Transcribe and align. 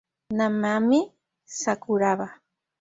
Nanami 0.37 0.99
Sakuraba 1.59 2.27